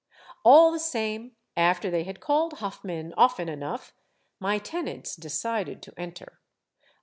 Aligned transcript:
"All 0.43 0.71
the 0.71 0.79
same, 0.79 1.33
after 1.55 1.91
they 1.91 2.05
had 2.05 2.19
called 2.21 2.53
Hoffman 2.53 3.13
often 3.17 3.47
enough, 3.47 3.93
my 4.39 4.57
tenants 4.57 5.15
decided 5.15 5.83
to 5.83 5.93
enter. 5.95 6.39